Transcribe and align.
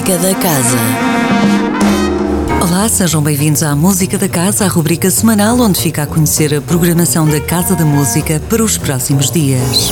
Música 0.00 0.18
da 0.18 0.34
Casa. 0.34 0.78
Olá, 2.62 2.88
sejam 2.88 3.22
bem-vindos 3.22 3.62
à 3.62 3.76
Música 3.76 4.16
da 4.16 4.30
Casa, 4.30 4.64
a 4.64 4.68
rubrica 4.68 5.10
semanal 5.10 5.60
onde 5.60 5.78
fica 5.78 6.04
a 6.04 6.06
conhecer 6.06 6.54
a 6.54 6.60
programação 6.62 7.28
da 7.28 7.38
Casa 7.38 7.76
da 7.76 7.84
Música 7.84 8.40
para 8.48 8.64
os 8.64 8.78
próximos 8.78 9.30
dias. 9.30 9.90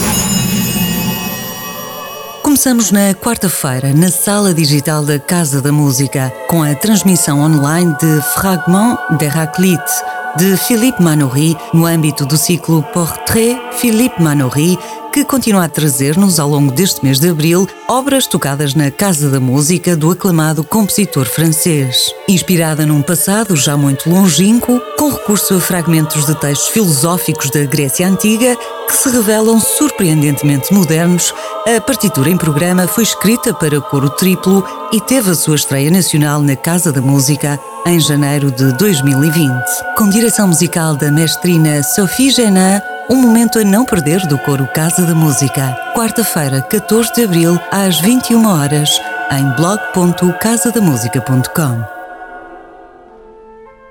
Começamos 2.42 2.90
na 2.90 3.12
quarta-feira, 3.12 3.92
na 3.92 4.10
sala 4.10 4.54
digital 4.54 5.04
da 5.04 5.19
Casa 5.19 5.60
da 5.60 5.71
Música, 5.71 6.33
com 6.49 6.63
a 6.63 6.75
transmissão 6.75 7.40
online 7.40 7.95
de 8.01 8.22
Fragment 8.33 8.97
d'Héraclite, 9.19 9.93
de 10.38 10.56
Philippe 10.56 11.03
Manoury, 11.03 11.54
no 11.75 11.85
âmbito 11.85 12.25
do 12.25 12.38
ciclo 12.38 12.83
Portrait 12.95 13.61
Philippe 13.72 14.22
Manoury, 14.22 14.79
que 15.13 15.25
continua 15.25 15.65
a 15.65 15.69
trazer-nos 15.69 16.38
ao 16.38 16.48
longo 16.48 16.73
deste 16.73 17.05
mês 17.05 17.19
de 17.19 17.29
abril 17.29 17.69
obras 17.88 18.27
tocadas 18.27 18.75
na 18.75 18.91
Casa 18.91 19.29
da 19.30 19.41
Música 19.41 19.97
do 19.97 20.11
aclamado 20.11 20.62
compositor 20.62 21.27
francês. 21.27 22.12
Inspirada 22.29 22.87
num 22.87 23.03
passado 23.03 23.57
já 23.57 23.77
muito 23.77 24.11
longínquo, 24.11 24.80
com 24.97 25.11
recurso 25.11 25.55
a 25.55 25.61
fragmentos 25.61 26.27
de 26.27 26.35
textos 26.35 26.69
filosóficos 26.69 27.51
da 27.51 27.65
Grécia 27.65 28.07
Antiga 28.07 28.57
que 28.89 28.97
se 28.97 29.11
revelam 29.11 29.61
surpreendentemente 29.61 30.73
modernos, 30.73 31.35
a 31.66 31.79
partitura 31.79 32.30
em 32.30 32.38
programa 32.38 32.88
foi 32.88 33.05
escrita 33.05 33.52
para 33.52 33.80
coro 33.83 34.09
triplo 34.09 34.65
e 34.91 34.99
teve 34.99 35.30
a 35.30 35.35
sua 35.35 35.57
estreia 35.57 35.91
nacional 35.91 36.41
na 36.41 36.57
Casa 36.57 36.91
da 36.91 37.02
Música 37.02 37.61
em 37.87 38.01
janeiro 38.01 38.51
de 38.51 38.73
2020. 38.79 39.52
Com 39.97 40.09
direção 40.09 40.49
musical 40.49 40.97
da 40.97 41.11
mestrina 41.11 41.83
Sophie 41.83 42.30
Genin, 42.30 42.80
um 43.11 43.17
momento 43.17 43.59
a 43.59 43.65
não 43.65 43.87
perder 43.87 44.27
do 44.27 44.37
coro 44.39 44.69
Casa 44.75 45.07
da 45.07 45.15
Música. 45.15 45.75
Quarta-feira, 45.95 46.61
14 46.61 47.15
de 47.15 47.25
abril, 47.25 47.59
às 47.71 47.99
21 48.01 48.47
horas, 48.47 49.01
em 49.33 49.49
blog.casadamusica.com. 49.57 51.97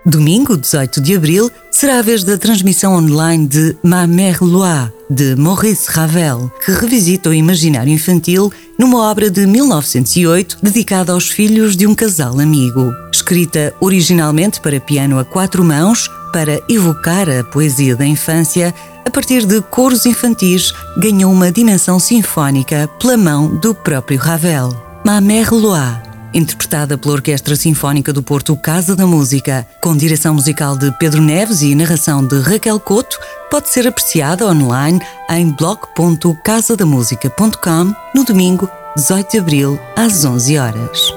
Domingo, 0.06 0.56
18 0.56 1.02
de 1.02 1.16
abril, 1.16 1.52
será 1.78 2.00
a 2.00 2.02
vez 2.02 2.24
da 2.24 2.40
transmissão 2.40 2.96
online 2.96 3.46
de 3.46 3.78
Ma 3.84 4.08
Mère 4.08 4.42
Loire, 4.42 4.92
de 5.12 5.36
Maurice 5.36 5.92
Ravel, 5.92 6.52
que 6.66 6.72
revisita 6.72 7.30
o 7.30 7.34
imaginário 7.36 7.94
infantil 7.94 8.52
numa 8.80 9.08
obra 9.08 9.30
de 9.30 9.46
1908 9.46 10.58
dedicada 10.64 11.14
aos 11.14 11.30
filhos 11.30 11.78
de 11.78 11.86
um 11.86 11.94
casal 11.94 12.40
amigo. 12.40 12.92
Escrita 13.14 13.76
originalmente 13.80 14.60
para 14.60 14.80
piano 14.80 15.20
a 15.20 15.24
quatro 15.24 15.64
mãos, 15.64 16.10
para 16.34 16.60
evocar 16.68 17.30
a 17.30 17.44
poesia 17.44 17.96
da 17.96 18.08
infância, 18.08 18.74
a 19.06 19.12
partir 19.12 19.46
de 19.46 19.62
coros 19.62 20.08
infantis, 20.08 20.74
ganhou 20.98 21.32
uma 21.32 21.52
dimensão 21.52 22.00
sinfónica 22.00 22.90
pela 23.00 23.16
mão 23.16 23.56
do 23.56 23.76
próprio 23.76 24.18
Ravel. 24.18 24.76
Ma 25.06 25.22
Mère 25.22 25.52
Loire, 25.52 26.07
interpretada 26.38 26.98
pela 26.98 27.16
Orquestra 27.16 27.56
Sinfónica 27.56 28.14
do 28.14 28.22
Porto 28.22 28.56
Casa 28.56 28.96
da 28.96 29.08
Música, 29.08 29.66
com 29.82 29.98
direção 29.98 30.36
musical 30.36 30.78
de 30.78 30.92
Pedro 31.00 31.20
Neves 31.22 31.64
e 31.64 31.74
narração 31.74 32.24
de 32.26 32.40
Raquel 32.40 32.80
Couto, 32.80 33.18
pode 33.50 33.70
ser 33.70 33.88
apreciada 33.88 34.46
online 34.46 35.02
em 35.30 35.50
blog.casadamusica.com 35.52 37.96
no 38.14 38.24
domingo 38.24 38.70
18 38.96 39.32
de 39.32 39.40
abril 39.40 39.80
às 39.96 40.24
11 40.24 40.56
horas. 40.58 41.17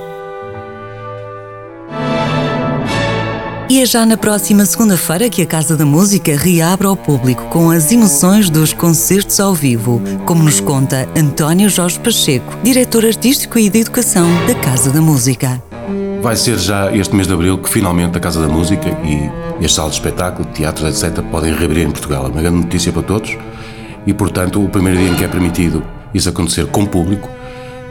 E 3.70 3.80
é 3.80 3.86
já 3.86 4.04
na 4.04 4.16
próxima 4.16 4.66
segunda-feira 4.66 5.30
que 5.30 5.42
a 5.42 5.46
Casa 5.46 5.76
da 5.76 5.86
Música 5.86 6.36
reabre 6.36 6.88
ao 6.88 6.96
público 6.96 7.44
com 7.50 7.70
as 7.70 7.92
emoções 7.92 8.50
dos 8.50 8.72
concertos 8.72 9.38
ao 9.38 9.54
vivo, 9.54 10.02
como 10.27 10.42
nos 10.42 10.58
conta 10.58 11.08
António 11.16 11.70
Jorge 11.70 12.00
Pacheco, 12.00 12.58
diretor 12.64 13.06
artístico 13.06 13.60
e 13.60 13.70
de 13.70 13.78
educação 13.78 14.27
da 14.44 14.56
Casa 14.56 14.90
da 14.90 15.00
Música. 15.00 15.62
Vai 16.20 16.34
ser 16.34 16.58
já 16.58 16.92
este 16.92 17.14
mês 17.14 17.28
de 17.28 17.32
abril 17.32 17.58
que 17.58 17.70
finalmente 17.70 18.18
a 18.18 18.20
Casa 18.20 18.42
da 18.42 18.48
Música 18.48 18.88
e 19.04 19.64
as 19.64 19.72
salas 19.72 19.92
de 19.92 19.98
espetáculo, 19.98 20.48
teatros, 20.48 21.05
etc., 21.05 21.22
podem 21.30 21.55
reabrir 21.55 21.86
em 21.86 21.92
Portugal. 21.92 22.24
É 22.24 22.28
uma 22.28 22.42
grande 22.42 22.56
notícia 22.56 22.92
para 22.92 23.05
todos 23.05 23.39
e, 24.05 24.12
portanto, 24.12 24.64
o 24.64 24.68
primeiro 24.68 24.98
dia 24.98 25.11
em 25.11 25.14
que 25.14 25.22
é 25.22 25.28
permitido 25.28 25.80
isso 26.12 26.28
acontecer 26.28 26.66
com 26.66 26.84
público 26.84 27.30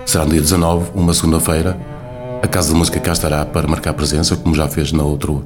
será 0.06 0.25
no 0.25 0.31
dia 0.31 0.42
19, 0.42 0.92
uma 0.94 1.14
segunda-feira, 1.14 1.80
a 2.42 2.48
Casa 2.48 2.72
da 2.72 2.78
Música 2.78 3.00
cá 3.00 3.12
estará 3.12 3.46
para 3.46 3.68
marcar 3.68 3.94
presença, 3.94 4.36
como 4.36 4.56
já 4.56 4.68
fez 4.68 4.92
no 4.92 5.06
outro, 5.06 5.46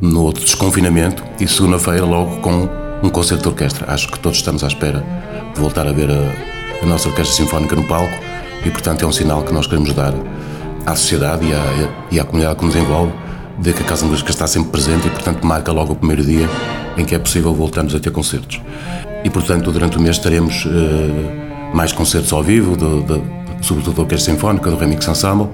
no 0.00 0.22
outro 0.22 0.42
desconfinamento, 0.42 1.22
e 1.38 1.46
segunda-feira 1.46 2.04
logo 2.04 2.36
com 2.40 2.68
um 3.02 3.08
concerto 3.10 3.42
de 3.42 3.48
orquestra. 3.48 3.92
Acho 3.92 4.08
que 4.08 4.18
todos 4.18 4.38
estamos 4.38 4.64
à 4.64 4.68
espera 4.68 5.04
de 5.54 5.60
voltar 5.60 5.86
a 5.86 5.92
ver 5.92 6.08
a, 6.10 6.82
a 6.82 6.86
nossa 6.86 7.08
Orquestra 7.08 7.36
Sinfónica 7.36 7.76
no 7.76 7.84
palco 7.84 8.14
e, 8.64 8.70
portanto, 8.70 9.02
é 9.02 9.06
um 9.06 9.12
sinal 9.12 9.42
que 9.42 9.52
nós 9.52 9.66
queremos 9.66 9.92
dar 9.92 10.14
à 10.86 10.96
sociedade 10.96 11.44
e 11.46 11.52
à, 11.52 11.88
e 12.10 12.20
à 12.20 12.24
comunidade 12.24 12.58
que 12.58 12.64
nos 12.64 12.76
envolve 12.76 13.12
de 13.58 13.72
que 13.72 13.82
a 13.82 13.86
Casa 13.86 14.02
da 14.04 14.10
Música 14.10 14.30
está 14.30 14.46
sempre 14.46 14.70
presente 14.70 15.06
e, 15.06 15.10
portanto, 15.10 15.46
marca 15.46 15.72
logo 15.72 15.92
o 15.92 15.96
primeiro 15.96 16.24
dia 16.24 16.48
em 16.96 17.04
que 17.04 17.14
é 17.14 17.18
possível 17.18 17.52
voltarmos 17.54 17.94
a 17.94 18.00
ter 18.00 18.10
concertos. 18.10 18.60
E, 19.22 19.30
portanto, 19.30 19.70
durante 19.70 19.98
o 19.98 20.00
mês 20.00 20.18
teremos 20.18 20.64
uh, 20.64 21.74
mais 21.74 21.92
concertos 21.92 22.32
ao 22.32 22.42
vivo, 22.42 22.76
de, 22.76 23.02
de, 23.02 23.22
sobretudo 23.64 23.96
da 23.96 24.02
Orquestra 24.02 24.32
Sinfónica, 24.32 24.70
do 24.70 24.76
Remix 24.76 25.06
Ensemble, 25.06 25.48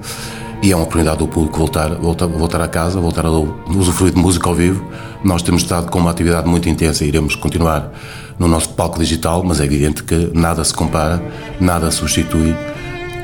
e 0.63 0.73
é 0.73 0.77
uma 0.77 0.83
oportunidade 0.83 1.19
do 1.19 1.27
público 1.27 1.59
voltar, 1.59 1.95
voltar, 1.95 2.27
voltar 2.27 2.61
a 2.61 2.69
casa, 2.69 3.01
voltar 3.01 3.25
a 3.25 3.31
usufruir 3.31 4.13
de 4.13 4.21
música 4.21 4.49
ao 4.49 4.55
vivo. 4.55 4.85
Nós 5.25 5.43
temos 5.43 5.63
estado 5.63 5.91
com 5.91 5.99
uma 5.99 6.11
atividade 6.11 6.49
muito 6.49 6.69
intensa 6.69 7.05
e 7.05 7.09
iremos 7.09 7.35
continuar 7.35 7.91
no 8.39 8.47
nosso 8.47 8.71
palco 8.71 8.99
digital, 8.99 9.43
mas 9.43 9.61
é 9.61 9.65
evidente 9.65 10.03
que 10.03 10.31
nada 10.35 10.63
se 10.65 10.75
compara, 10.75 11.23
nada 11.59 11.91
substitui 11.91 12.55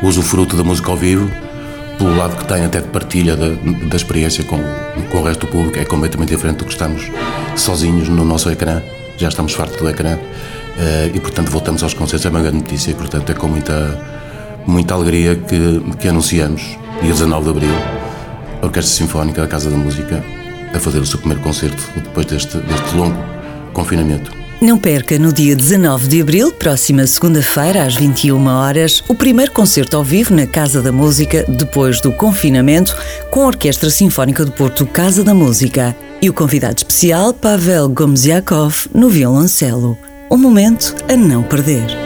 o 0.03 0.07
usufruto 0.07 0.57
da 0.57 0.65
música 0.65 0.91
ao 0.91 0.97
vivo, 0.97 1.31
pelo 1.99 2.17
lado 2.17 2.37
que 2.37 2.45
tem 2.47 2.65
até 2.65 2.81
de 2.81 2.89
partilha 2.89 3.37
da, 3.37 3.49
da 3.89 3.97
experiência 3.97 4.45
com, 4.45 4.59
com 5.11 5.19
o 5.19 5.25
resto 5.25 5.47
do 5.47 5.53
público, 5.53 5.79
é 5.79 5.85
completamente 5.85 6.29
diferente 6.29 6.59
do 6.59 6.65
que 6.65 6.73
estamos 6.73 7.11
sozinhos 7.57 8.09
no 8.09 8.25
nosso 8.25 8.51
ecrã, 8.51 8.83
já 9.17 9.29
estamos 9.29 9.55
fartos 9.55 9.79
do 9.79 9.89
ecrã, 9.89 10.19
eh, 10.79 11.13
e 11.15 11.21
portanto 11.21 11.51
voltamos 11.51 11.83
aos 11.83 11.95
concertos, 11.95 12.27
é 12.27 12.29
uma 12.29 12.41
grande 12.41 12.59
notícia 12.59 12.91
e 12.91 12.95
portanto 12.95 13.31
é 13.31 13.35
com 13.35 13.49
muita, 13.49 13.73
muita 14.66 14.94
alegria 14.94 15.37
que, 15.37 15.81
que 15.99 16.09
anunciamos 16.09 16.62
dia 17.00 17.12
19 17.12 17.44
de 17.44 17.50
Abril, 17.50 17.75
a 18.62 18.66
Orquestra 18.66 18.94
Sinfónica 18.94 19.43
da 19.43 19.49
Casa 19.49 19.71
da 19.71 19.77
Música 19.77 20.22
a 20.75 20.78
fazer 20.78 20.99
o 20.99 21.06
seu 21.06 21.19
primeiro 21.19 21.43
concerto 21.43 21.82
depois 21.97 22.27
deste, 22.27 22.59
deste 22.59 22.97
longo 22.97 23.16
confinamento. 23.72 24.31
Não 24.60 24.78
perca 24.78 25.19
no 25.19 25.32
dia 25.32 25.55
19 25.55 26.09
de 26.09 26.22
abril, 26.22 26.50
próxima 26.50 27.06
segunda-feira, 27.06 27.84
às 27.84 27.94
21 27.94 28.47
horas, 28.47 29.05
o 29.06 29.15
primeiro 29.15 29.53
concerto 29.53 29.97
ao 29.99 30.03
vivo 30.03 30.34
na 30.34 30.47
Casa 30.47 30.81
da 30.81 30.91
Música 30.91 31.44
depois 31.47 32.00
do 32.00 32.10
confinamento, 32.10 32.97
com 33.31 33.43
a 33.43 33.47
Orquestra 33.47 33.91
Sinfónica 33.91 34.47
do 34.47 34.53
Porto 34.53 34.87
Casa 34.87 35.22
da 35.22 35.34
Música 35.34 35.94
e 36.22 36.31
o 36.31 36.32
convidado 36.32 36.78
especial 36.78 37.34
Pavel 37.34 37.91
Gomziakov 37.91 38.88
no 38.94 39.10
violoncelo. 39.10 39.99
Um 40.31 40.38
momento 40.38 40.94
a 41.06 41.16
não 41.16 41.43
perder. 41.43 42.06